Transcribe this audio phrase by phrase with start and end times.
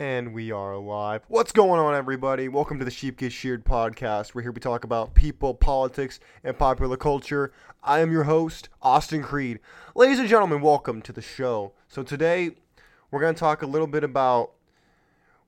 [0.00, 1.22] And we are live.
[1.26, 2.48] What's going on, everybody?
[2.48, 4.32] Welcome to the Sheep Get Sheared podcast.
[4.32, 7.50] We're here to talk about people, politics, and popular culture.
[7.82, 9.58] I am your host, Austin Creed.
[9.96, 11.72] Ladies and gentlemen, welcome to the show.
[11.88, 12.52] So, today
[13.10, 14.52] we're going to talk a little bit about.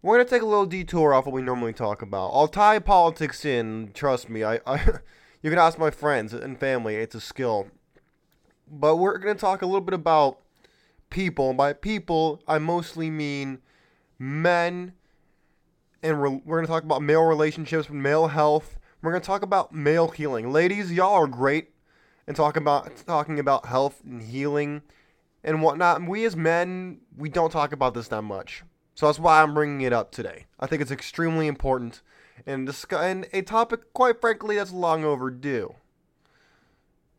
[0.02, 2.30] We're going to take a little detour off what we normally talk about.
[2.35, 3.93] I'll tie politics in.
[3.95, 4.43] Trust me.
[4.43, 4.85] I, I
[5.43, 6.96] You can ask my friends and family.
[6.96, 7.69] It's a skill.
[8.69, 10.41] But we're going to talk a little bit about
[11.09, 11.51] people.
[11.51, 13.61] And by people, I mostly mean
[14.21, 14.93] men,
[16.02, 18.79] and re- we're going to talk about male relationships, male health.
[19.02, 20.52] We're going to talk about male healing.
[20.52, 21.70] Ladies, y'all are great
[22.27, 24.83] and talk about talking about health and healing
[25.43, 26.02] and whatnot.
[26.06, 28.62] we as men, we don't talk about this that much.
[28.95, 30.45] So that's why I'm bringing it up today.
[30.60, 32.02] I think it's extremely important
[32.46, 35.74] and, discuss- and a topic, quite frankly, that's long overdue.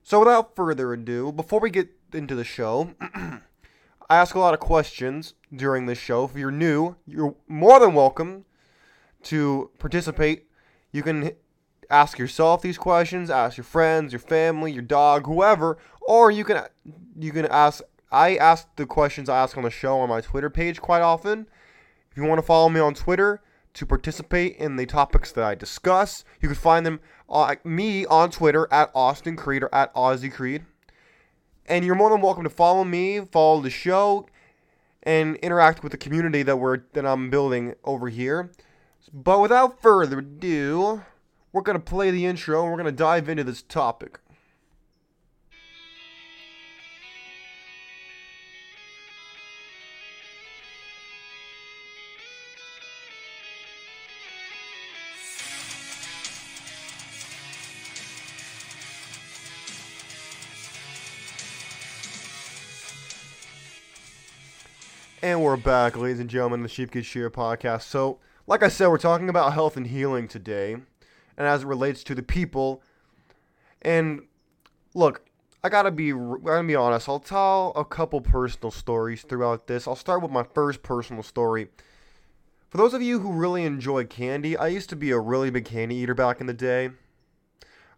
[0.03, 2.93] So without further ado, before we get into the show,
[4.11, 6.25] I ask a lot of questions during this show.
[6.25, 8.43] If you're new, you're more than welcome
[9.23, 10.47] to participate.
[10.91, 11.31] You can
[11.89, 16.61] ask yourself these questions, ask your friends, your family, your dog, whoever, or you can
[17.17, 20.49] you can ask I ask the questions I ask on the show on my Twitter
[20.49, 21.47] page quite often.
[22.11, 23.39] If you want to follow me on Twitter
[23.75, 28.29] to participate in the topics that I discuss, you can find them uh, me on
[28.29, 30.65] Twitter at Austin Creed or at Aussie Creed.
[31.71, 34.27] And you're more than welcome to follow me, follow the show,
[35.03, 38.51] and interact with the community that we're that I'm building over here.
[39.13, 41.01] But without further ado,
[41.53, 44.19] we're gonna play the intro and we're gonna dive into this topic.
[65.23, 67.83] And we're back, ladies and gentlemen, the Sheep Get Sheared podcast.
[67.83, 68.17] So,
[68.47, 70.85] like I said, we're talking about health and healing today, and
[71.37, 72.81] as it relates to the people.
[73.83, 74.23] And
[74.95, 75.23] look,
[75.63, 77.07] I gotta be, I gotta be honest.
[77.07, 79.87] I'll tell a couple personal stories throughout this.
[79.87, 81.67] I'll start with my first personal story.
[82.71, 85.65] For those of you who really enjoy candy, I used to be a really big
[85.65, 86.89] candy eater back in the day.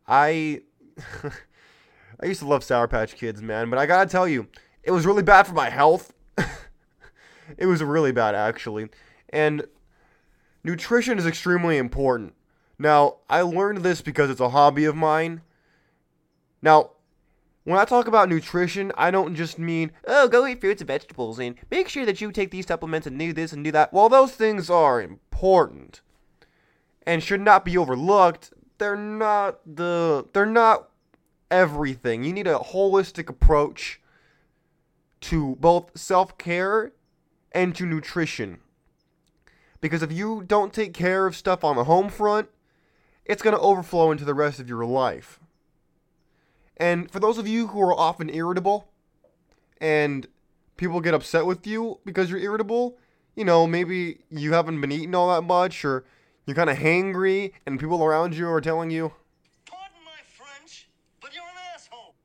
[0.06, 0.64] I,
[2.20, 3.70] I used to love Sour Patch Kids, man.
[3.70, 4.50] But I gotta tell you,
[4.84, 6.13] it was really bad for my health
[7.58, 8.90] it was really bad, actually.
[9.30, 9.66] And
[10.64, 12.34] nutrition is extremely important.
[12.80, 15.42] Now, I learned this because it's a hobby of mine.
[16.62, 16.92] Now,
[17.64, 21.40] when I talk about nutrition, I don't just mean, oh, go eat fruits and vegetables
[21.40, 23.94] and make sure that you take these supplements and do this and do that.
[23.94, 26.02] While those things are important
[27.06, 30.90] and should not be overlooked, they're not the they're not
[31.50, 32.24] everything.
[32.24, 34.02] You need a holistic approach
[35.22, 36.92] to both self-care
[37.54, 38.60] and to nutrition.
[39.82, 42.50] Because if you don't take care of stuff on the home front,
[43.26, 45.40] it's going to overflow into the rest of your life.
[46.78, 48.90] And for those of you who are often irritable
[49.80, 50.28] and
[50.78, 52.98] people get upset with you because you're irritable,
[53.36, 56.06] you know, maybe you haven't been eating all that much or
[56.46, 59.14] you're kind of hangry and people around you are telling you,
[59.66, 60.88] Pardon my French,
[61.22, 62.16] but you're an asshole.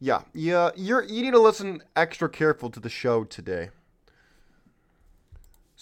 [0.00, 3.70] yeah, yeah, you're you need to listen extra careful to the show today.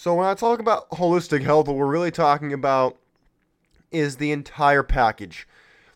[0.01, 2.97] So when I talk about holistic health, what we're really talking about
[3.91, 5.47] is the entire package.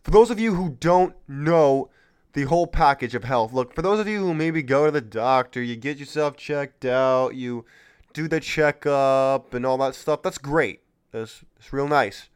[0.03, 1.89] For those of you who don't know
[2.33, 5.01] the whole package of health, look, for those of you who maybe go to the
[5.01, 7.65] doctor, you get yourself checked out, you
[8.13, 10.81] do the checkup and all that stuff, that's great.
[11.09, 12.29] That's, that's real nice.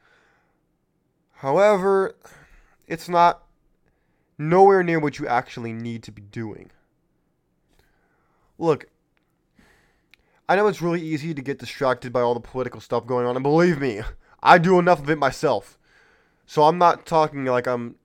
[1.33, 2.15] However,
[2.87, 3.43] it's not
[4.39, 6.71] nowhere near what you actually need to be doing.
[8.57, 8.87] Look,
[10.49, 13.35] I know it's really easy to get distracted by all the political stuff going on,
[13.35, 14.01] and believe me,
[14.41, 15.77] I do enough of it myself.
[16.47, 17.97] So I'm not talking like I'm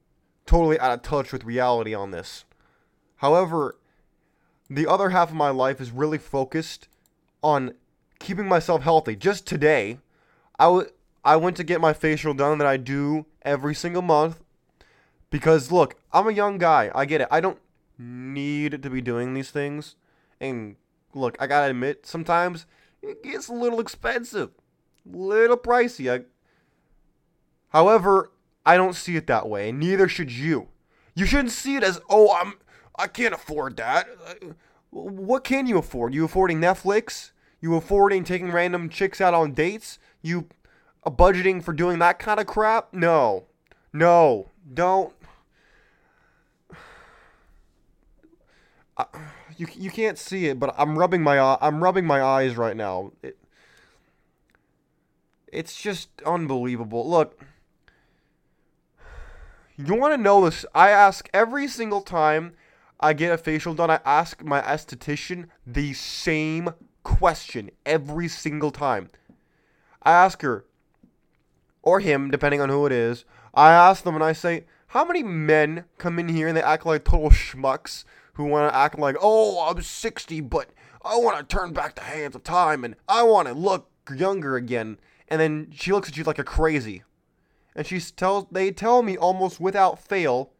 [0.45, 2.45] totally out of touch with reality on this.
[3.17, 3.77] However,
[4.69, 6.87] the other half of my life is really focused
[7.43, 7.73] on
[8.19, 9.17] keeping myself healthy.
[9.17, 10.01] Just today,
[10.59, 10.91] I, w-
[11.25, 14.41] I went to get my facial done that I do every single month.
[15.31, 16.91] Because, look, I'm a young guy.
[16.95, 17.29] I get it.
[17.31, 17.59] I don't
[17.99, 19.97] need to be doing these things.
[20.39, 20.77] And
[21.15, 22.67] look, I gotta admit, sometimes
[23.03, 24.51] it gets a little expensive,
[25.05, 26.13] little pricey.
[26.13, 26.25] I,
[27.69, 28.31] however,
[28.67, 30.69] I don't see it that way, and neither should you.
[31.15, 32.55] You shouldn't see it as, oh, I'm,
[32.97, 34.09] I can't afford that.
[34.91, 36.15] What can you afford?
[36.15, 37.33] You affording Netflix?
[37.61, 39.99] You affording taking random chicks out on dates?
[40.23, 40.49] You
[41.05, 42.93] uh, budgeting for doing that kind of crap?
[42.93, 43.45] No,
[43.93, 45.13] no, don't.
[48.97, 49.07] I,
[49.57, 53.13] you you can't see it, but I'm rubbing my I'm rubbing my eyes right now.
[53.23, 53.37] It,
[55.49, 57.09] It's just unbelievable.
[57.09, 57.41] Look,
[59.77, 60.65] you want to know this?
[60.75, 62.55] I ask every single time
[63.01, 66.71] I get a facial done, I ask my esthetician the same
[67.03, 69.11] question every single time.
[70.03, 70.65] I ask her,
[71.83, 73.25] or him, depending on who it is.
[73.53, 76.87] I ask them and I say, How many men come in here and they act
[76.87, 78.05] like total schmucks
[78.35, 80.69] who want to act like, Oh, I'm 60, but
[81.05, 84.57] I want to turn back the hands of time and I want to look younger
[84.57, 84.99] again.
[85.29, 87.03] And then she looks at you like a crazy.
[87.75, 90.53] And she tells, they tell me almost without fail,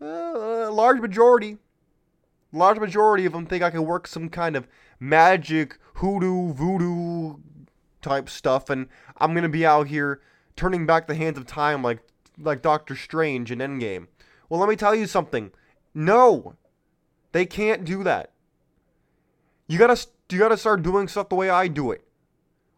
[0.00, 1.58] uh, a large majority,
[2.52, 4.66] large majority of them think I can work some kind of
[4.98, 7.36] magic hoodoo voodoo
[8.00, 10.20] type stuff, and I'm gonna be out here
[10.56, 12.00] turning back the hands of time like
[12.38, 14.08] like Doctor Strange in Endgame.
[14.48, 15.52] Well, let me tell you something.
[15.94, 16.54] No,
[17.32, 18.32] they can't do that.
[19.66, 22.04] You gotta you gotta start doing stuff the way I do it,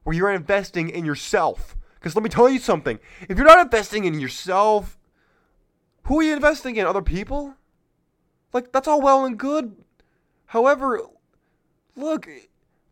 [0.05, 1.77] where you're investing in yourself.
[1.95, 2.99] Because let me tell you something.
[3.29, 4.99] If you're not investing in yourself,
[6.05, 6.87] who are you investing in?
[6.87, 7.55] Other people?
[8.53, 9.75] Like that's all well and good.
[10.47, 11.01] However,
[11.97, 12.29] look,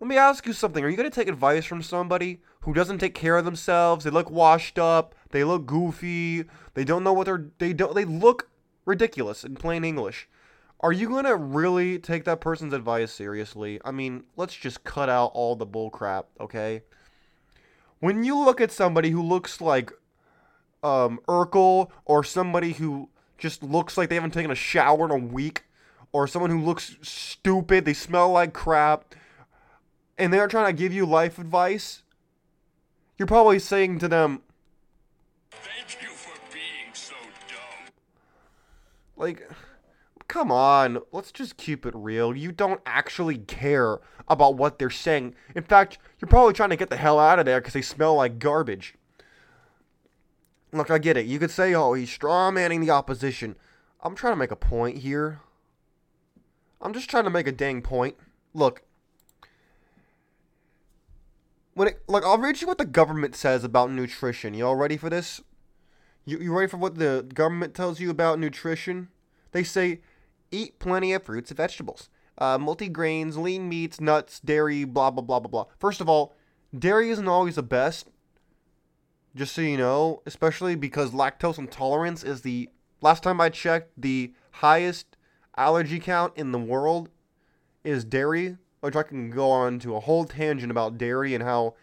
[0.01, 0.83] let me ask you something.
[0.83, 4.05] Are you to take advice from somebody who doesn't take care of themselves?
[4.05, 6.45] They look washed up, they look goofy,
[6.75, 8.51] they don't know what they're they don't they look
[8.85, 10.29] ridiculous in plain English.
[10.83, 13.81] Are you going to really take that person's advice seriously?
[13.85, 16.83] I mean, let's just cut out all the bullcrap, okay?
[18.01, 19.93] When you look at somebody who looks like
[20.83, 23.09] um, Urkel or somebody who
[23.39, 25.65] just looks like they haven't taken a shower in a week
[26.11, 29.15] or someone who looks stupid, they smell like crap,
[30.19, 32.03] and they're trying to give you life advice,
[33.19, 34.43] you're probably saying to them,
[35.51, 37.15] Thank you for being so
[37.49, 37.93] dumb.
[39.17, 39.49] like,
[40.29, 42.37] come on, let's just keep it real.
[42.37, 43.99] You don't actually care
[44.29, 45.35] about what they're saying.
[45.55, 48.17] In fact, you're probably trying to get the hell out of there because they smell
[48.17, 48.95] like garbage.
[50.73, 51.27] Look, I get it.
[51.27, 53.57] You could say, oh, he's strawmanning the opposition.
[54.03, 55.41] I'm trying to make a point here.
[56.81, 58.17] I'm just trying to make a dang point.
[58.55, 58.83] Look.
[61.75, 64.55] When it, look, I'll read you what the government says about nutrition.
[64.55, 65.41] You all ready for this?
[66.25, 69.09] You, you ready for what the government tells you about nutrition?
[69.53, 70.01] They say,
[70.53, 72.09] eat plenty of fruits and vegetables,
[72.39, 75.65] uh, multigrains, lean meats, nuts, dairy, blah, blah, blah, blah, blah.
[75.79, 76.35] First of all,
[76.77, 78.09] dairy isn't always the best,
[79.35, 82.69] just so you know, especially because lactose intolerance is the,
[83.01, 85.17] last time I checked, the highest
[85.57, 87.09] allergy count in the world
[87.85, 91.75] is dairy, which I can go on to a whole tangent about dairy and how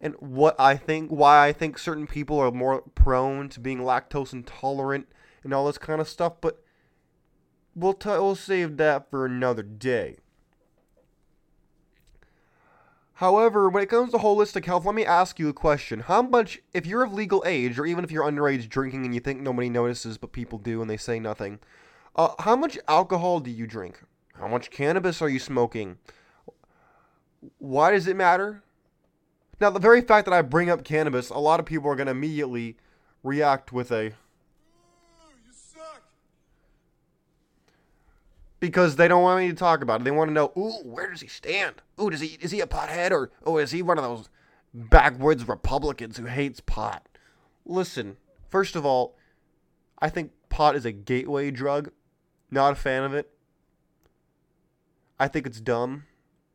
[0.00, 4.32] and what I think why I think certain people are more prone to being lactose
[4.32, 5.08] intolerant
[5.42, 6.62] and all this kind of stuff, but
[7.74, 10.18] we'll t- we'll save that for another day.
[13.18, 16.00] However, when it comes to holistic health, let me ask you a question.
[16.00, 19.20] How much, if you're of legal age, or even if you're underage drinking and you
[19.20, 21.60] think nobody notices but people do and they say nothing,
[22.16, 24.02] uh, how much alcohol do you drink?
[24.34, 25.98] How much cannabis are you smoking?
[27.58, 28.64] Why does it matter?
[29.60, 32.06] Now, the very fact that I bring up cannabis, a lot of people are going
[32.06, 32.76] to immediately
[33.22, 34.06] react with a.
[34.06, 34.12] You
[35.52, 36.02] suck.
[38.64, 40.04] Because they don't want me to talk about it.
[40.04, 41.82] They want to know, ooh, where does he stand?
[42.00, 44.30] Ooh, does he is he a pothead or oh is he one of those
[44.72, 47.06] backwoods Republicans who hates pot?
[47.66, 48.16] Listen,
[48.48, 49.18] first of all,
[49.98, 51.90] I think pot is a gateway drug.
[52.50, 53.30] Not a fan of it.
[55.20, 56.04] I think it's dumb.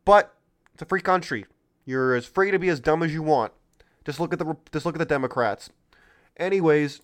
[0.04, 0.34] But
[0.74, 1.46] it's a free country.
[1.86, 3.54] You're as free to be as dumb as you want.
[4.04, 5.70] Just look at the just look at the Democrats.
[6.38, 7.02] Anyways,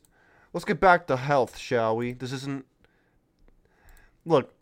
[0.52, 2.14] let's get back to health, shall we?
[2.14, 2.66] This isn't
[4.26, 4.55] Look,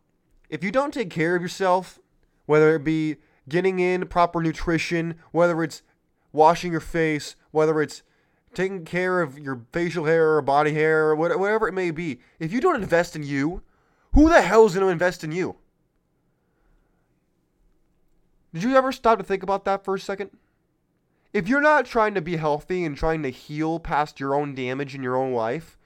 [0.50, 2.00] if you don't take care of yourself,
[2.46, 5.82] whether it be getting in proper nutrition, whether it's
[6.32, 8.04] washing your face, whether it's
[8.54, 12.52] taking care of your facial hair or body hair or whatever it may be, if
[12.52, 13.62] you don't invest in you,
[14.14, 15.56] who the hell is going to invest in you?
[18.54, 20.30] Did you ever stop to think about that for a second?
[21.34, 24.94] If you're not trying to be healthy and trying to heal past your own damage
[24.94, 25.80] in your own life,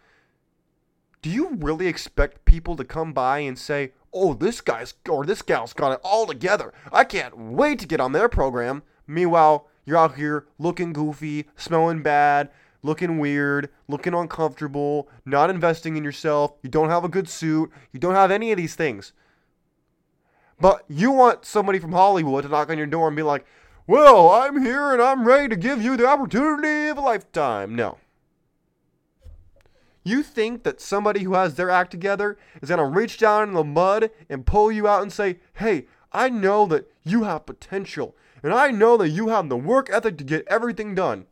[1.21, 5.41] do you really expect people to come by and say, "Oh, this guy's or this
[5.41, 6.73] gal's got it all together.
[6.91, 12.01] I can't wait to get on their program." Meanwhile, you're out here looking goofy, smelling
[12.03, 12.49] bad,
[12.83, 16.53] looking weird, looking uncomfortable, not investing in yourself.
[16.61, 17.71] You don't have a good suit.
[17.91, 19.13] You don't have any of these things.
[20.59, 23.45] But you want somebody from Hollywood to knock on your door and be like,
[23.85, 27.97] "Well, I'm here and I'm ready to give you the opportunity of a lifetime." No.
[30.07, 33.53] You think that somebody who has their act together is going to reach down in
[33.53, 38.15] the mud and pull you out and say, hey, I know that you have potential,
[38.41, 41.25] and I know that you have the work ethic to get everything done.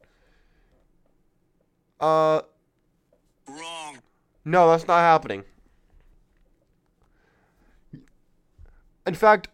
[2.01, 2.41] Uh,
[3.47, 3.99] Wrong.
[4.43, 5.45] no, that's not happening.
[9.07, 9.47] In fact,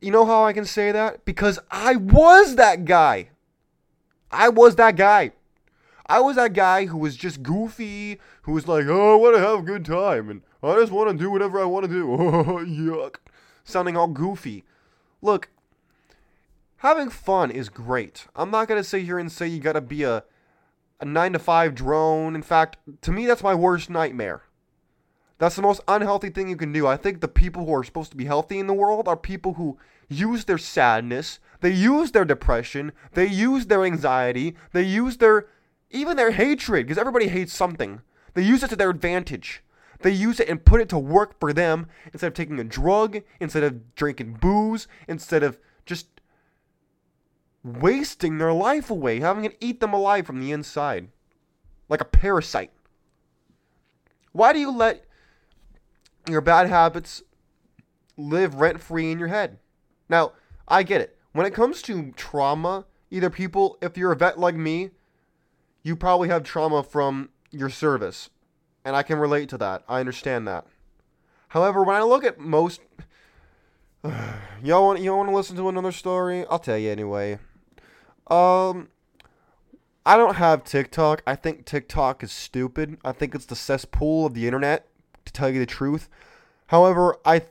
[0.00, 1.24] you know how I can say that?
[1.24, 3.30] Because I was that guy.
[4.30, 5.32] I was that guy.
[6.08, 9.40] I was that guy who was just goofy, who was like, oh, I want to
[9.40, 12.06] have a good time, and I just want to do whatever I want to do.
[12.08, 13.16] Yuck.
[13.62, 14.64] Sounding all goofy.
[15.20, 15.50] Look,
[16.78, 18.26] having fun is great.
[18.34, 20.24] I'm not to sit here and say you got to be a,
[21.00, 22.34] a 9 to 5 drone.
[22.34, 24.44] In fact, to me, that's my worst nightmare.
[25.36, 26.86] That's the most unhealthy thing you can do.
[26.86, 29.54] I think the people who are supposed to be healthy in the world are people
[29.54, 35.46] who use their sadness, they use their depression, they use their anxiety, they use their
[35.90, 38.02] even their hatred because everybody hates something.
[38.34, 39.62] They use it to their advantage.
[40.00, 43.18] They use it and put it to work for them instead of taking a drug,
[43.40, 46.06] instead of drinking booze, instead of just
[47.64, 51.08] wasting their life away, having it eat them alive from the inside
[51.88, 52.70] like a parasite.
[54.32, 55.04] Why do you let
[56.28, 57.22] your bad habits
[58.16, 59.58] live rent free in your head?
[60.08, 60.32] Now,
[60.66, 61.16] I get it.
[61.32, 64.90] When it comes to trauma, either people, if you're a vet like me,
[65.82, 68.30] you probably have trauma from your service.
[68.84, 69.82] And I can relate to that.
[69.88, 70.66] I understand that.
[71.48, 72.80] However, when I look at most.
[74.62, 76.46] y'all want, y'all want to listen to another story?
[76.46, 77.38] I'll tell you anyway.
[78.28, 78.88] Um.
[80.08, 81.22] I don't have TikTok.
[81.26, 82.96] I think TikTok is stupid.
[83.04, 84.86] I think it's the cesspool of the internet,
[85.26, 86.08] to tell you the truth.
[86.68, 87.42] However, I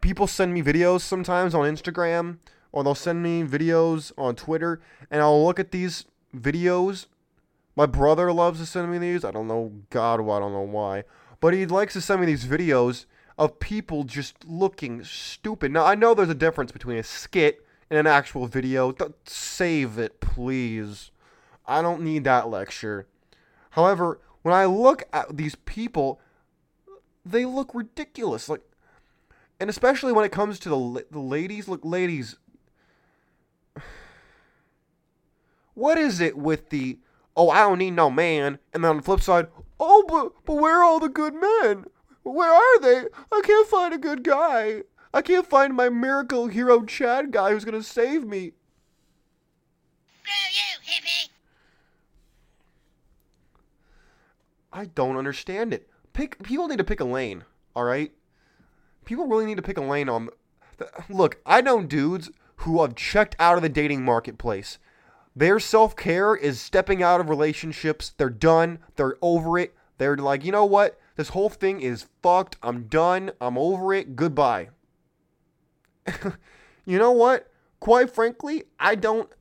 [0.00, 2.38] people send me videos sometimes on Instagram
[2.70, 7.06] or they'll send me videos on Twitter and I'll look at these videos.
[7.80, 9.24] My brother loves to send me these.
[9.24, 11.04] I don't know God, I don't know why,
[11.40, 13.06] but he likes to send me these videos
[13.38, 15.72] of people just looking stupid.
[15.72, 18.92] Now I know there's a difference between a skit and an actual video.
[18.92, 21.10] Th- save it, please.
[21.66, 23.06] I don't need that lecture.
[23.70, 26.20] However, when I look at these people,
[27.24, 28.50] they look ridiculous.
[28.50, 28.60] Like,
[29.58, 31.66] and especially when it comes to the the ladies.
[31.66, 32.36] Look, ladies.
[35.72, 36.98] What is it with the
[37.40, 39.46] oh I don't need no man, and then on the flip side,
[39.80, 41.86] oh but but where are all the good men?
[42.22, 43.06] Where are they?
[43.32, 44.82] I can't find a good guy.
[45.14, 48.52] I can't find my miracle hero Chad guy who's gonna save me.
[50.22, 51.30] Screw you, hippie!
[54.70, 55.88] I don't understand it.
[56.12, 57.44] Pick people need to pick a lane,
[57.74, 58.12] all right?
[59.06, 60.28] People really need to pick a lane on
[60.78, 64.78] th- Look, I know dudes who have checked out of the dating marketplace.
[65.40, 68.12] Their self-care is stepping out of relationships.
[68.14, 68.78] They're done.
[68.96, 69.74] They're over it.
[69.96, 71.00] They're like, "You know what?
[71.16, 72.58] This whole thing is fucked.
[72.62, 73.30] I'm done.
[73.40, 74.16] I'm over it.
[74.16, 74.68] Goodbye."
[76.84, 77.50] you know what?
[77.80, 79.32] Quite frankly, I don't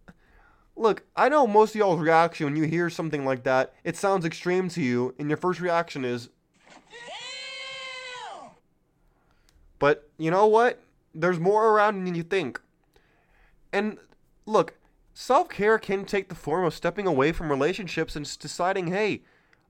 [0.78, 4.24] Look, I know most of y'all's reaction when you hear something like that, it sounds
[4.24, 6.30] extreme to you, and your first reaction is,
[9.78, 10.80] but you know what?
[11.14, 12.62] There's more around than you think.
[13.74, 13.98] And
[14.46, 14.79] look,
[15.20, 19.22] self care can take the form of stepping away from relationships and deciding, hey,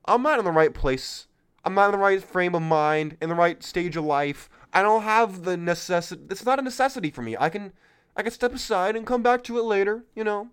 [0.06, 1.28] I'm not in the right place.
[1.66, 4.48] I'm not in the right frame of mind, in the right stage of life.
[4.72, 6.22] I don't have the necessity.
[6.30, 7.36] It's not a necessity for me.
[7.38, 7.74] I can,
[8.16, 10.06] I can step aside and come back to it later.
[10.16, 10.50] You know,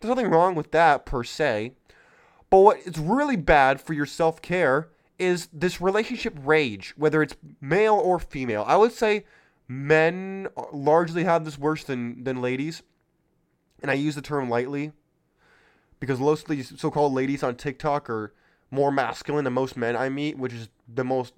[0.00, 1.72] there's nothing wrong with that per se.
[2.50, 7.36] But what is really bad for your self care is this relationship rage, whether it's
[7.60, 8.64] male or female.
[8.66, 9.26] I would say
[9.68, 12.82] men uh, largely have this worse than, than ladies.
[13.84, 14.92] And I use the term lightly
[16.00, 18.32] because most of these so called ladies on TikTok are
[18.70, 21.34] more masculine than most men I meet, which is the most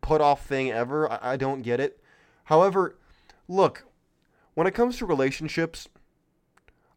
[0.00, 1.10] put off thing ever.
[1.10, 2.00] I, I don't get it.
[2.44, 2.96] However,
[3.48, 3.84] look,
[4.54, 5.88] when it comes to relationships,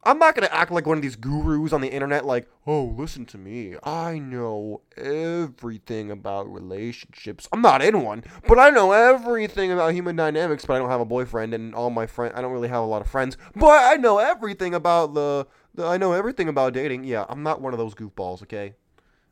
[0.04, 2.86] I'm not going to act like one of these gurus on the internet, like, oh,
[2.98, 3.76] listen to me.
[3.84, 7.48] I know everything about relationships.
[7.52, 11.02] I'm not in one, but I know everything about human dynamics, but I don't have
[11.02, 13.84] a boyfriend, and all my friends, I don't really have a lot of friends, but
[13.84, 17.04] I know everything about the, the I know everything about dating.
[17.04, 18.74] Yeah, I'm not one of those goofballs, okay?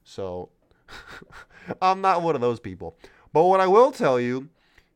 [0.03, 0.49] So,
[1.81, 2.95] I'm not one of those people.
[3.33, 4.49] But what I will tell you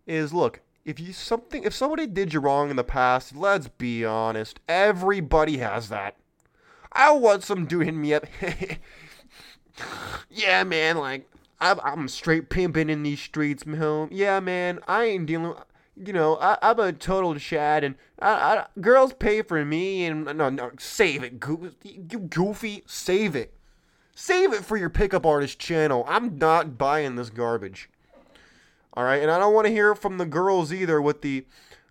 [0.06, 4.04] is look, if you something if somebody did you wrong in the past, let's be
[4.06, 6.16] honest, everybody has that.
[6.92, 8.26] I want some hitting me up.
[10.30, 14.10] yeah, man, like I'm, I'm straight pimping in these streets, man.
[14.12, 15.54] Yeah, man, I ain't dealing.
[15.96, 20.26] You know, I, I'm a total Chad, and I, I, girls pay for me, and
[20.26, 21.34] no, no, save it,
[21.84, 23.54] you goofy, save it,
[24.16, 26.04] save it for your pickup artist channel.
[26.08, 27.90] I'm not buying this garbage.
[28.96, 31.46] All right, and I don't want to hear from the girls either with the,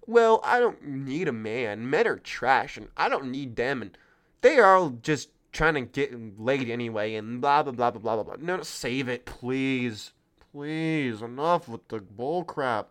[0.06, 1.90] well, I don't need a man.
[1.90, 3.98] Men are trash, and I don't need them, and
[4.40, 8.36] they are just trying to get laid anyway, and blah blah blah blah blah blah.
[8.38, 10.12] No, no, save it, please,
[10.52, 11.22] please.
[11.22, 12.88] Enough with the bull crap.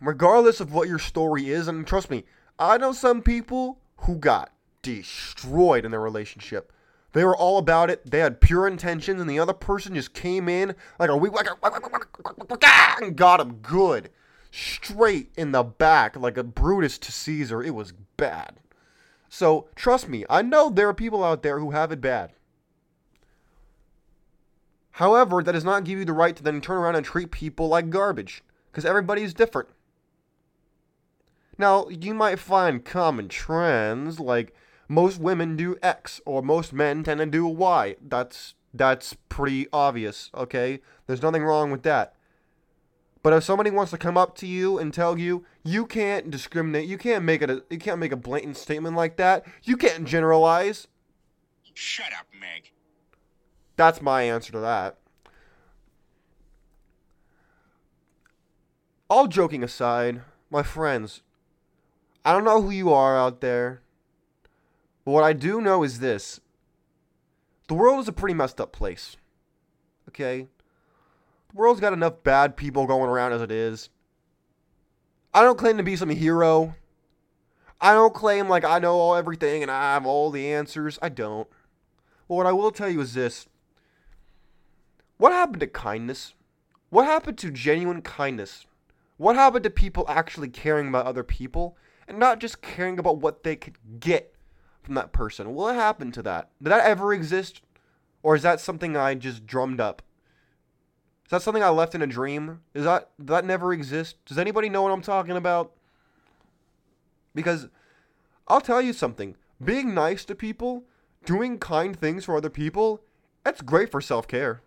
[0.00, 2.24] Regardless of what your story is, and trust me,
[2.58, 4.52] I know some people who got
[4.82, 6.72] destroyed in their relationship.
[7.16, 8.10] They were all about it.
[8.10, 11.32] They had pure intentions, and the other person just came in like a weak
[13.00, 14.10] and got him good,
[14.50, 17.62] straight in the back like a Brutus to Caesar.
[17.62, 18.60] It was bad.
[19.30, 22.34] So trust me, I know there are people out there who have it bad.
[24.90, 27.68] However, that does not give you the right to then turn around and treat people
[27.68, 29.70] like garbage, because everybody is different.
[31.56, 34.54] Now, you might find common trends like
[34.88, 37.96] most women do X or most men tend to do Y.
[38.00, 40.80] That's that's pretty obvious, okay?
[41.06, 42.14] There's nothing wrong with that.
[43.22, 46.86] But if somebody wants to come up to you and tell you you can't discriminate,
[46.86, 49.44] you can't make it a, you can't make a blatant statement like that.
[49.64, 50.86] You can't generalize.
[51.74, 52.72] Shut up, Meg.
[53.76, 54.98] That's my answer to that.
[59.08, 61.22] All joking aside, my friends,
[62.24, 63.82] I don't know who you are out there,
[65.06, 66.40] but what I do know is this
[67.68, 69.16] the world is a pretty messed up place.
[70.08, 70.48] Okay?
[71.48, 73.88] The world's got enough bad people going around as it is.
[75.32, 76.74] I don't claim to be some hero.
[77.80, 80.98] I don't claim like I know all everything and I have all the answers.
[81.00, 81.48] I don't.
[82.28, 83.46] But what I will tell you is this.
[85.18, 86.34] What happened to kindness?
[86.90, 88.66] What happened to genuine kindness?
[89.18, 91.76] What happened to people actually caring about other people
[92.08, 94.35] and not just caring about what they could get
[94.86, 95.54] from that person?
[95.54, 96.50] What happened to that?
[96.62, 97.60] Did that ever exist?
[98.22, 100.00] Or is that something I just drummed up?
[101.26, 102.60] Is that something I left in a dream?
[102.72, 104.24] Is that that never exist?
[104.24, 105.72] Does anybody know what I'm talking about?
[107.34, 107.68] Because
[108.48, 109.36] I'll tell you something.
[109.62, 110.84] Being nice to people,
[111.24, 113.02] doing kind things for other people,
[113.44, 114.62] that's great for self-care.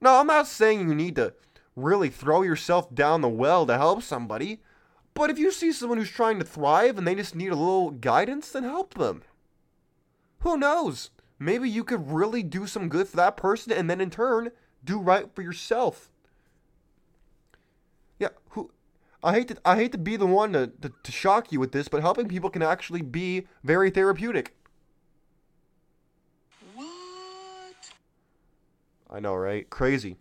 [0.00, 1.34] No, I'm not saying you need to
[1.76, 4.60] really throw yourself down the well to help somebody.
[5.18, 7.90] But if you see someone who's trying to thrive and they just need a little
[7.90, 9.22] guidance, then help them.
[10.42, 11.10] Who knows?
[11.40, 14.52] Maybe you could really do some good for that person and then in turn
[14.84, 16.08] do right for yourself.
[18.20, 18.70] Yeah, who
[19.20, 21.72] I hate to I hate to be the one to, to, to shock you with
[21.72, 24.54] this, but helping people can actually be very therapeutic.
[26.76, 26.86] What?
[29.10, 29.68] I know, right?
[29.68, 30.14] Crazy.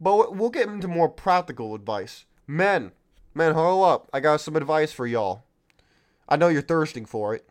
[0.00, 2.24] But we'll get into more practical advice.
[2.46, 2.92] Men,
[3.34, 4.08] men, hold up.
[4.12, 5.44] I got some advice for y'all.
[6.28, 7.48] I know you're thirsting for it.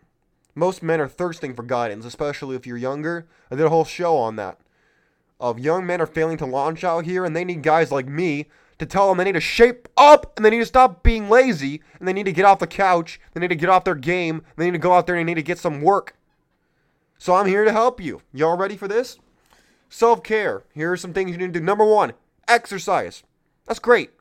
[0.55, 3.27] Most men are thirsting for guidance, especially if you're younger.
[3.49, 4.59] I did a whole show on that.
[5.39, 8.47] Of young men are failing to launch out here, and they need guys like me
[8.79, 11.81] to tell them they need to shape up and they need to stop being lazy
[11.99, 13.19] and they need to get off the couch.
[13.33, 14.43] They need to get off their game.
[14.55, 16.15] They need to go out there and they need to get some work.
[17.17, 18.21] So I'm here to help you.
[18.33, 19.17] Y'all ready for this?
[19.89, 20.63] Self care.
[20.73, 21.65] Here are some things you need to do.
[21.65, 22.13] Number one,
[22.47, 23.23] exercise.
[23.65, 24.11] That's great.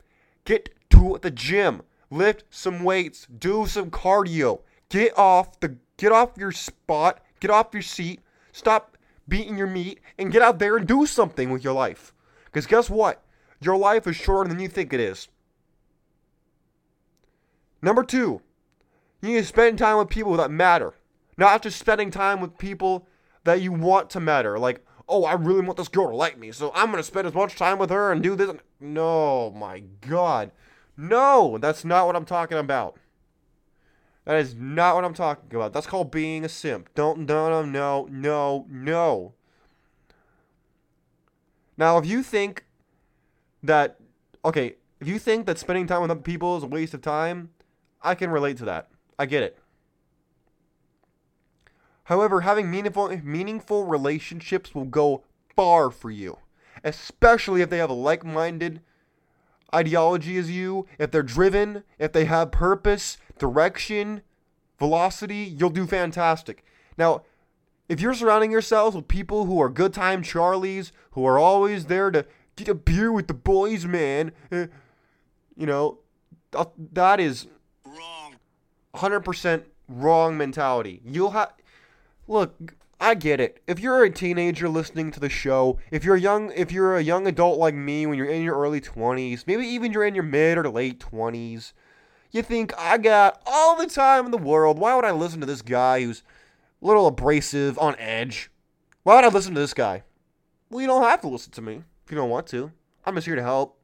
[0.45, 0.69] Get
[1.03, 1.81] to the gym.
[2.09, 3.25] Lift some weights.
[3.25, 4.61] Do some cardio.
[4.89, 7.21] Get off the get off your spot.
[7.39, 8.21] Get off your seat.
[8.51, 12.13] Stop beating your meat and get out there and do something with your life.
[12.45, 13.23] Because guess what?
[13.59, 15.27] Your life is shorter than you think it is.
[17.81, 18.41] Number two,
[19.21, 20.93] you need to spend time with people that matter.
[21.37, 23.07] Not just spending time with people
[23.43, 24.59] that you want to matter.
[24.59, 27.33] Like, oh, I really want this girl to like me, so I'm to spend as
[27.33, 28.51] much time with her and do this.
[28.79, 30.51] No, my God.
[30.95, 32.97] No, that's not what I'm talking about.
[34.25, 35.73] That is not what I'm talking about.
[35.73, 36.89] That's called being a simp.
[36.95, 39.33] Don't, no, no, no, no, no.
[41.75, 42.65] Now, if you think
[43.63, 43.99] that,
[44.45, 47.49] okay, if you think that spending time with other people is a waste of time,
[48.01, 48.89] I can relate to that.
[49.17, 49.57] I get it.
[52.05, 55.23] However, having meaningful meaningful relationships will go
[55.55, 56.37] far for you,
[56.83, 58.81] especially if they have a like-minded
[59.73, 64.21] ideology as you, if they're driven, if they have purpose, direction,
[64.79, 66.63] velocity, you'll do fantastic.
[66.97, 67.23] Now,
[67.89, 72.11] if you're surrounding yourselves with people who are good time Charlies, who are always there
[72.11, 74.67] to get a beer with the boys, man, eh,
[75.55, 75.99] you know,
[76.51, 77.47] th- that is
[77.85, 78.35] Wrong.
[78.95, 81.01] 100% wrong mentality.
[81.03, 81.53] You'll have
[82.27, 83.61] Look, I get it.
[83.67, 87.27] If you're a teenager listening to the show, if you're young if you're a young
[87.27, 90.57] adult like me when you're in your early 20s, maybe even you're in your mid
[90.57, 91.73] or late 20s,
[92.31, 94.79] you think I got all the time in the world.
[94.79, 96.23] Why would I listen to this guy who's
[96.81, 98.49] a little abrasive, on edge?
[99.03, 100.03] Why would I listen to this guy?
[100.69, 102.71] Well, you don't have to listen to me if you don't want to.
[103.05, 103.77] I'm just here to help.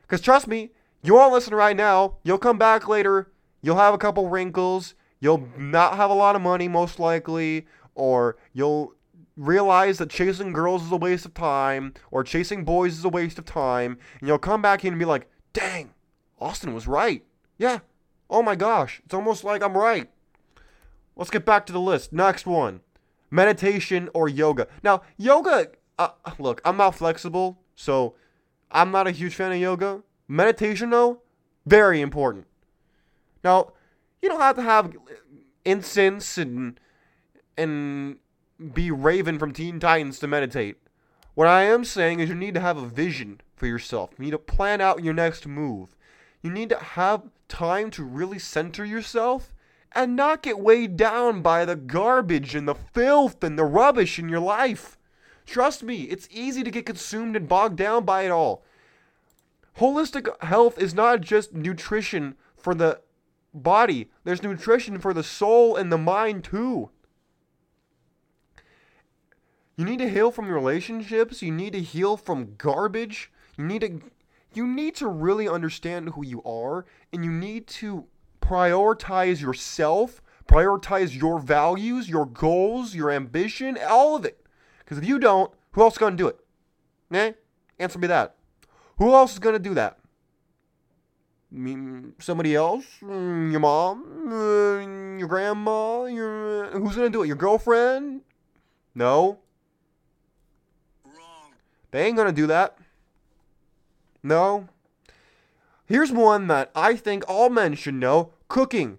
[0.00, 0.70] Because trust me,
[1.02, 2.16] you won't listen right now.
[2.22, 3.30] You'll come back later.
[3.60, 4.94] You'll have a couple wrinkles.
[5.20, 8.94] You'll not have a lot of money, most likely, or you'll
[9.36, 13.38] realize that chasing girls is a waste of time, or chasing boys is a waste
[13.38, 15.94] of time, and you'll come back in and be like, dang,
[16.40, 17.24] Austin was right.
[17.58, 17.80] Yeah.
[18.28, 19.00] Oh my gosh.
[19.04, 20.10] It's almost like I'm right.
[21.16, 22.12] Let's get back to the list.
[22.12, 22.80] Next one
[23.30, 24.68] meditation or yoga.
[24.84, 28.14] Now, yoga, uh, look, I'm not flexible, so
[28.70, 30.02] I'm not a huge fan of yoga.
[30.28, 31.20] Meditation, though,
[31.66, 32.46] very important.
[33.42, 33.72] Now,
[34.24, 34.96] you don't have to have
[35.66, 36.80] incense and
[37.58, 38.16] and
[38.72, 40.78] be Raven from Teen Titans to meditate.
[41.34, 44.12] What I am saying is you need to have a vision for yourself.
[44.16, 45.94] You need to plan out your next move.
[46.40, 49.52] You need to have time to really center yourself
[49.92, 54.30] and not get weighed down by the garbage and the filth and the rubbish in
[54.30, 54.96] your life.
[55.44, 58.64] Trust me, it's easy to get consumed and bogged down by it all.
[59.78, 63.00] Holistic health is not just nutrition for the
[63.54, 66.90] body, there's nutrition for the soul and the mind too.
[69.76, 73.32] You need to heal from relationships, you need to heal from garbage.
[73.56, 74.00] You need to
[74.52, 78.06] you need to really understand who you are and you need to
[78.40, 84.46] prioritize yourself, prioritize your values, your goals, your ambition, all of it.
[84.78, 86.38] Because if you don't, who else is going to do it?
[87.12, 87.32] Eh?
[87.80, 88.36] Answer me that.
[88.98, 89.98] Who else is going to do that?
[92.18, 92.84] Somebody else?
[93.02, 94.28] Mm, Your mom?
[94.32, 96.04] Uh, Your grandma?
[96.04, 97.26] Your who's to do it?
[97.26, 98.22] Your girlfriend?
[98.94, 99.38] No.
[101.04, 101.52] Wrong.
[101.90, 102.78] They ain't gonna do that.
[104.22, 104.68] No.
[105.86, 108.98] Here's one that I think all men should know cooking.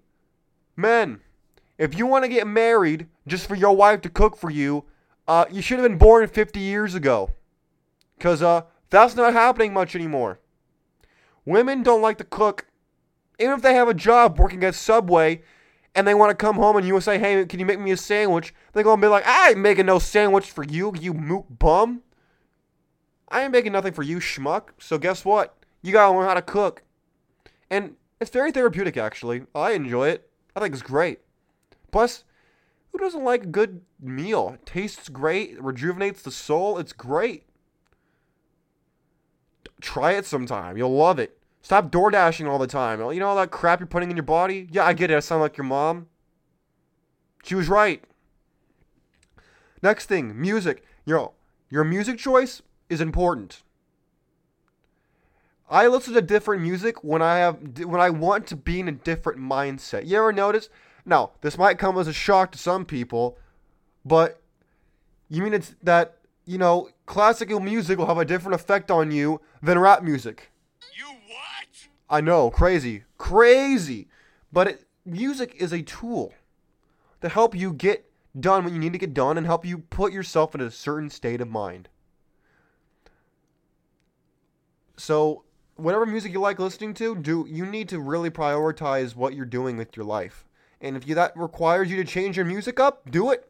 [0.75, 1.21] Men,
[1.77, 4.85] if you want to get married just for your wife to cook for you,
[5.27, 7.31] uh, you should have been born 50 years ago.
[8.17, 10.39] Because uh, that's not happening much anymore.
[11.45, 12.65] Women don't like to cook.
[13.39, 15.41] Even if they have a job working at Subway
[15.93, 17.97] and they want to come home and you say, hey, can you make me a
[17.97, 18.53] sandwich?
[18.73, 22.01] They're going to be like, I ain't making no sandwich for you, you mook bum.
[23.29, 24.69] I ain't making nothing for you, schmuck.
[24.79, 25.57] So guess what?
[25.81, 26.83] You gotta learn how to cook.
[27.69, 29.43] And it's very therapeutic, actually.
[29.53, 30.29] I enjoy it.
[30.55, 31.19] I think it's great.
[31.91, 32.23] Plus,
[32.91, 34.51] who doesn't like a good meal?
[34.53, 36.77] It tastes great, rejuvenates the soul.
[36.77, 37.43] It's great.
[39.81, 40.77] Try it sometime.
[40.77, 41.37] You'll love it.
[41.61, 42.99] Stop door dashing all the time.
[43.11, 44.67] You know all that crap you're putting in your body?
[44.71, 45.17] Yeah, I get it.
[45.17, 46.07] I sound like your mom.
[47.43, 48.03] She was right.
[49.81, 50.83] Next thing, music.
[51.05, 51.33] Yo,
[51.69, 53.61] your music choice is important.
[55.69, 58.91] I listen to different music when I have when I want to be in a
[58.91, 60.05] different mindset.
[60.05, 60.69] You ever notice?
[61.05, 63.37] Now, this might come as a shock to some people,
[64.03, 64.41] but
[65.29, 69.41] you mean it's that, you know, classical music will have a different effect on you
[69.61, 70.51] than rap music.
[70.97, 71.87] You what?
[72.09, 74.07] I know, crazy, crazy.
[74.51, 76.33] But it, music is a tool
[77.21, 80.11] to help you get done what you need to get done and help you put
[80.11, 81.89] yourself in a certain state of mind.
[84.97, 85.43] So,
[85.75, 89.77] whatever music you like listening to, do you need to really prioritize what you're doing
[89.77, 90.45] with your life.
[90.81, 93.49] And if you, that requires you to change your music up, do it.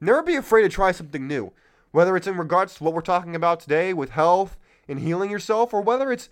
[0.00, 1.52] Never be afraid to try something new.
[1.90, 5.72] Whether it's in regards to what we're talking about today with health and healing yourself,
[5.72, 6.28] or whether it's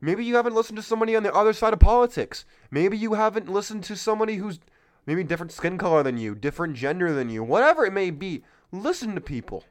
[0.00, 2.44] maybe you haven't listened to somebody on the other side of politics.
[2.70, 4.60] Maybe you haven't listened to somebody who's
[5.06, 8.42] maybe different skin color than you, different gender than you, whatever it may be.
[8.72, 9.64] Listen to people.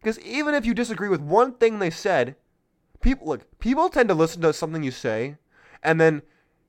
[0.00, 2.36] Because even if you disagree with one thing they said,
[3.00, 5.36] people look, people tend to listen to something you say,
[5.82, 6.22] and then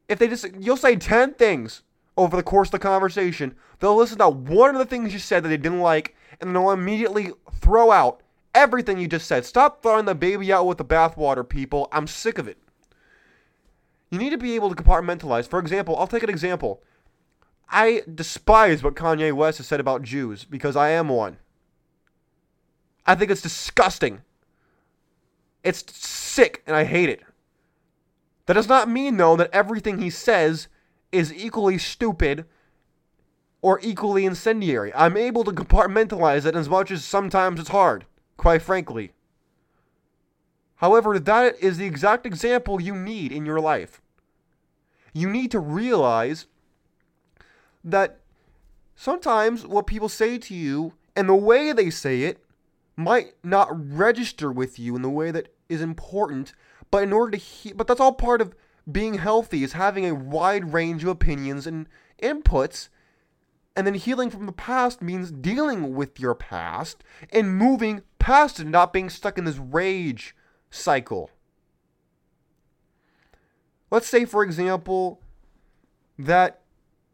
[0.08, 1.84] if they just you'll say 10 things
[2.18, 5.44] over the course of the conversation, they'll listen to one of the things you said
[5.44, 8.22] that they didn't like, and they'll immediately throw out
[8.54, 9.46] everything you just said.
[9.46, 11.88] Stop throwing the baby out with the bathwater, people.
[11.92, 12.58] I'm sick of it.
[14.10, 15.48] You need to be able to compartmentalize.
[15.48, 16.84] For example, I'll take an example.
[17.70, 21.38] I despise what Kanye West has said about Jews because I am one.
[23.06, 24.22] I think it's disgusting.
[25.64, 27.22] It's sick and I hate it.
[28.48, 30.68] That does not mean, though, that everything he says
[31.12, 32.46] is equally stupid
[33.62, 34.92] or equally incendiary.
[34.94, 38.06] I'm able to compartmentalize it as much as sometimes it's hard,
[38.38, 39.12] quite frankly.
[40.78, 44.02] However, that is the exact example you need in your life.
[45.14, 46.48] You need to realize
[47.84, 48.20] that
[48.96, 52.44] sometimes what people say to you and the way they say it
[52.96, 56.54] might not register with you in the way that is important,
[56.90, 58.56] but in order to he- but that's all part of
[58.92, 61.88] being healthy is having a wide range of opinions and
[62.22, 62.90] inputs.
[63.76, 68.68] And then healing from the past means dealing with your past and moving past it,
[68.68, 70.36] not being stuck in this rage
[70.70, 71.30] cycle.
[73.90, 75.22] Let's say, for example,
[76.18, 76.62] that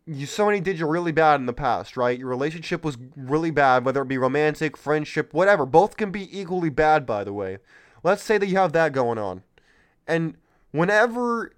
[0.05, 2.17] you somebody did you really bad in the past, right?
[2.17, 5.65] Your relationship was really bad, whether it be romantic, friendship, whatever.
[5.65, 7.57] Both can be equally bad, by the way.
[8.03, 9.43] Let's say that you have that going on.
[10.07, 10.37] And
[10.71, 11.51] whenever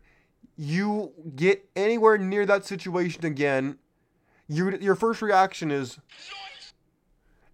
[0.58, 3.78] you get anywhere near that situation again,
[4.50, 6.00] you, your first reaction is,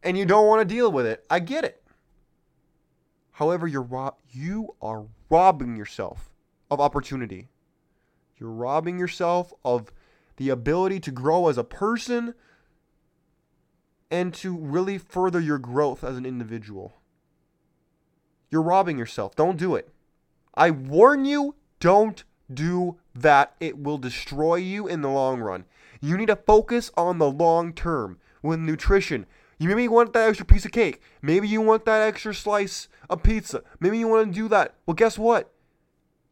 [0.01, 1.25] and you don't want to deal with it.
[1.29, 1.84] I get it.
[3.34, 6.31] However, you're you are robbing yourself
[6.71, 7.49] of opportunity.
[8.38, 9.91] You're robbing yourself of
[10.38, 12.34] the ability to grow as a person
[14.10, 16.93] and to really further your growth as an individual.
[18.49, 19.36] You're robbing yourself.
[19.36, 19.89] Don't do it.
[20.53, 23.55] I warn you, don't do that.
[23.60, 25.65] It will destroy you in the long run.
[26.05, 29.25] You need to focus on the long term with nutrition.
[29.57, 31.01] You maybe want that extra piece of cake.
[31.21, 33.63] Maybe you want that extra slice of pizza.
[33.79, 34.75] Maybe you want to do that.
[34.85, 35.51] Well, guess what?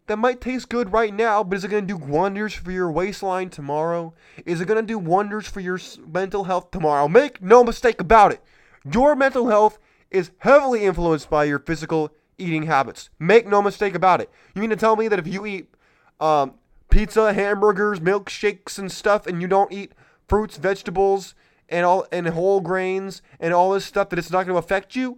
[0.05, 2.91] That might taste good right now, but is it going to do wonders for your
[2.91, 4.13] waistline tomorrow?
[4.45, 7.07] Is it going to do wonders for your mental health tomorrow?
[7.07, 8.41] Make no mistake about it.
[8.83, 9.79] Your mental health
[10.11, 13.09] is heavily influenced by your physical eating habits.
[13.17, 14.29] Make no mistake about it.
[14.53, 15.73] You mean to tell me that if you eat
[16.19, 16.55] um,
[16.93, 19.93] pizza, hamburgers, milkshakes, and stuff, and you don't eat
[20.27, 21.33] fruits, vegetables,
[21.67, 24.95] and all and whole grains and all this stuff, that it's not going to affect
[24.95, 25.17] you?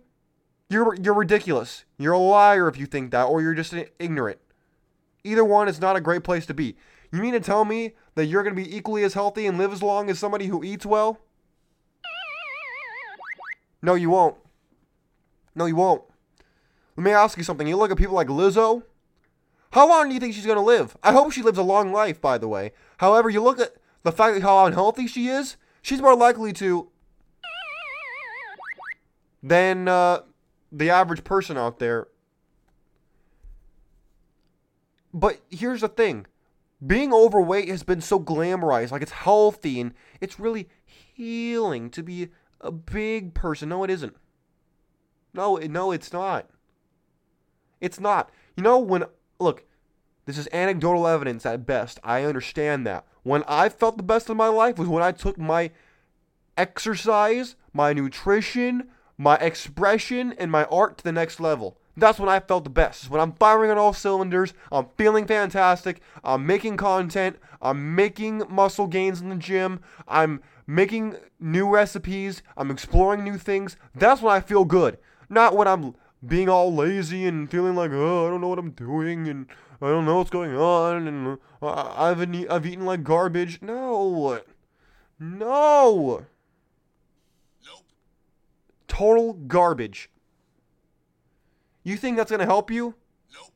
[0.70, 1.84] You're you're ridiculous.
[1.98, 4.40] You're a liar if you think that, or you're just ignorant.
[5.26, 6.78] Either one is not a great place to be.
[7.12, 9.74] You mean to tell me that you're going to be equally as healthy and live
[9.74, 11.20] as long as somebody who eats well?
[13.82, 14.36] No, you won't.
[15.54, 16.04] No, you won't.
[16.96, 17.68] Let me ask you something.
[17.68, 18.84] You look at people like Lizzo.
[19.76, 20.96] How long do you think she's going to live?
[21.04, 22.72] I hope she lives a long life, by the way.
[23.00, 26.88] However, you look at the fact of how unhealthy she is, she's more likely to
[29.44, 30.22] than uh,
[30.72, 32.08] the average person out there.
[35.14, 36.26] But here's the thing
[36.88, 38.92] being overweight has been so glamorized.
[38.92, 42.30] Like it's healthy and it's really healing to be
[42.62, 43.68] a big person.
[43.68, 44.16] No, it isn't.
[45.34, 46.50] No, no, it's not.
[47.82, 48.30] It's not.
[48.56, 49.04] You know, when,
[49.40, 49.64] look,
[50.26, 52.00] this is anecdotal evidence at best.
[52.04, 53.06] I understand that.
[53.24, 55.72] When I felt the best of my life was when I took my
[56.58, 61.78] exercise, my nutrition, my expression, and my art to the next level.
[61.98, 63.10] That's when I felt the best.
[63.10, 64.54] When I'm firing on all cylinders.
[64.72, 66.02] I'm feeling fantastic.
[66.24, 67.38] I'm making content.
[67.62, 69.80] I'm making muscle gains in the gym.
[70.08, 72.42] I'm making new recipes.
[72.58, 73.78] I'm exploring new things.
[73.94, 74.98] That's when I feel good.
[75.30, 75.96] Not when I'm
[76.26, 79.48] being all lazy and feeling like, oh, I don't know what I'm doing and
[79.82, 83.62] I don't know what's going on and uh, I've, been, I've eaten like garbage.
[83.62, 84.40] No.
[85.20, 86.26] No.
[87.66, 87.86] Nope.
[88.88, 90.10] Total garbage.
[91.84, 92.96] You think that's going to help you?
[93.34, 93.52] Nope.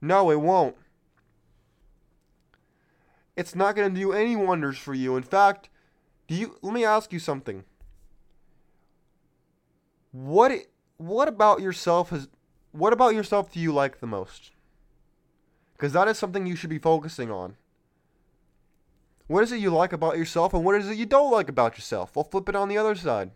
[0.00, 0.76] No, it won't.
[3.36, 5.16] It's not going to do any wonders for you.
[5.16, 5.68] In fact,
[6.26, 7.64] do you let me ask you something.
[10.12, 10.52] What
[11.00, 12.28] what about yourself has
[12.72, 14.52] what about yourself do you like the most?
[15.78, 17.56] Cuz that is something you should be focusing on.
[19.26, 21.78] What is it you like about yourself and what is it you don't like about
[21.78, 22.16] yourself?
[22.16, 23.30] I'll flip it on the other side.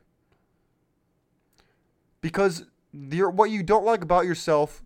[2.20, 4.83] Because the, what you don't like about yourself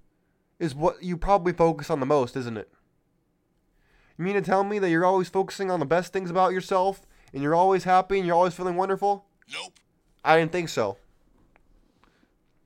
[0.61, 2.71] is what you probably focus on the most, isn't it?
[4.17, 7.07] You mean to tell me that you're always focusing on the best things about yourself
[7.33, 9.25] and you're always happy and you're always feeling wonderful?
[9.53, 9.73] Nope.
[10.25, 10.99] I didn't think so.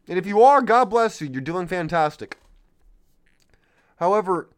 [0.09, 1.29] And if you are, God bless you.
[1.29, 2.39] You're doing fantastic.
[3.97, 4.49] However,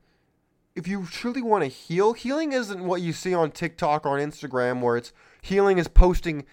[0.74, 4.30] if you truly want to heal, healing isn't what you see on TikTok or on
[4.30, 6.44] Instagram, where it's healing is posting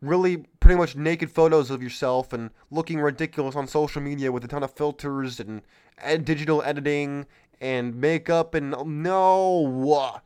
[0.00, 4.48] really pretty much naked photos of yourself and looking ridiculous on social media with a
[4.48, 5.62] ton of filters and
[5.98, 7.26] ed- digital editing
[7.60, 10.20] and makeup and no.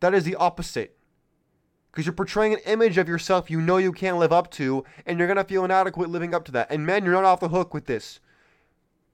[0.00, 0.96] That is the opposite
[1.94, 5.16] because you're portraying an image of yourself you know you can't live up to, and
[5.16, 6.68] you're gonna feel inadequate living up to that.
[6.68, 8.18] And men, you're not off the hook with this.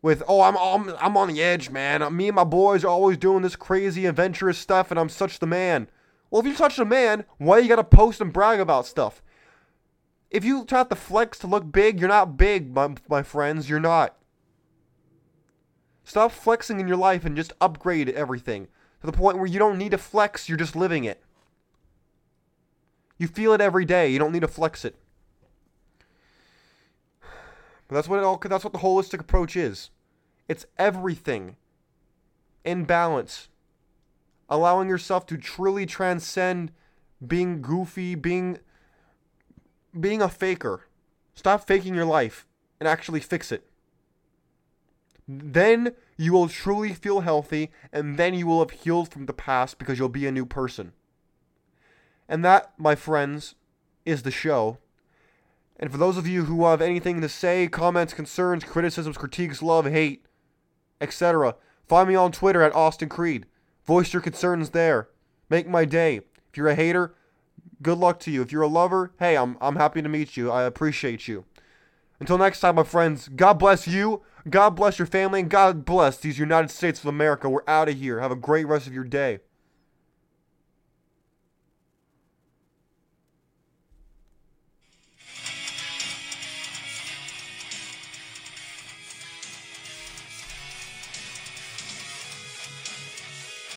[0.00, 2.16] With oh, I'm I'm, I'm on the edge, man.
[2.16, 5.46] Me and my boys are always doing this crazy adventurous stuff, and I'm such the
[5.46, 5.88] man.
[6.30, 9.22] Well, if you're such a man, why you gotta post and brag about stuff?
[10.30, 13.68] If you try to flex to look big, you're not big, my, my friends.
[13.68, 14.16] You're not.
[16.02, 18.68] Stop flexing in your life and just upgrade everything
[19.02, 20.48] to the point where you don't need to flex.
[20.48, 21.22] You're just living it.
[23.20, 24.10] You feel it every day.
[24.10, 24.96] You don't need to flex it.
[27.20, 28.38] But that's what it all.
[28.38, 29.90] That's what the holistic approach is.
[30.48, 31.56] It's everything
[32.64, 33.50] in balance,
[34.48, 36.72] allowing yourself to truly transcend
[37.24, 38.58] being goofy, being
[39.98, 40.86] being a faker.
[41.34, 42.46] Stop faking your life
[42.80, 43.68] and actually fix it.
[45.28, 49.78] Then you will truly feel healthy, and then you will have healed from the past
[49.78, 50.92] because you'll be a new person.
[52.30, 53.56] And that, my friends,
[54.06, 54.78] is the show.
[55.76, 59.86] And for those of you who have anything to say, comments, concerns, criticisms, critiques, love,
[59.86, 60.24] hate,
[61.00, 61.56] etc.,
[61.88, 63.46] find me on Twitter at Austin Creed.
[63.84, 65.08] Voice your concerns there.
[65.48, 66.18] Make my day.
[66.48, 67.16] If you're a hater,
[67.82, 68.42] good luck to you.
[68.42, 70.52] If you're a lover, hey, I'm, I'm happy to meet you.
[70.52, 71.46] I appreciate you.
[72.20, 76.18] Until next time, my friends, God bless you, God bless your family, and God bless
[76.18, 77.50] these United States of America.
[77.50, 78.20] We're out of here.
[78.20, 79.40] Have a great rest of your day.